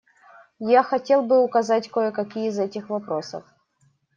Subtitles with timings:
[0.71, 3.43] Я хотел бы указать кое-какие из этих вопросов.